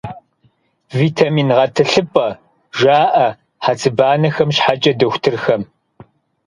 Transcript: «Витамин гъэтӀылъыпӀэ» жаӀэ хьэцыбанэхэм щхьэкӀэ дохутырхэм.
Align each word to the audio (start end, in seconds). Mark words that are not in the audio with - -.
«Витамин 0.99 1.49
гъэтӀылъыпӀэ» 1.57 2.27
жаӀэ 2.79 3.27
хьэцыбанэхэм 3.63 4.49
щхьэкӀэ 4.55 4.91
дохутырхэм. 4.99 5.61